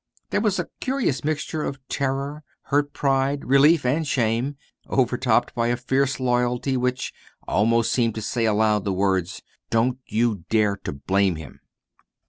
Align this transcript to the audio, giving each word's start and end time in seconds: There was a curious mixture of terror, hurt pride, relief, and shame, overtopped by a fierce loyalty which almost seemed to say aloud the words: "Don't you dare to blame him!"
There 0.31 0.41
was 0.41 0.57
a 0.57 0.67
curious 0.79 1.23
mixture 1.23 1.61
of 1.61 1.77
terror, 1.87 2.43
hurt 2.63 2.91
pride, 2.91 3.45
relief, 3.45 3.85
and 3.85 4.07
shame, 4.07 4.57
overtopped 4.89 5.53
by 5.53 5.67
a 5.67 5.77
fierce 5.77 6.19
loyalty 6.19 6.75
which 6.75 7.13
almost 7.47 7.91
seemed 7.91 8.15
to 8.15 8.21
say 8.23 8.45
aloud 8.45 8.83
the 8.83 8.93
words: 8.93 9.43
"Don't 9.69 9.99
you 10.07 10.43
dare 10.49 10.75
to 10.85 10.91
blame 10.91 11.35
him!" 11.35 11.59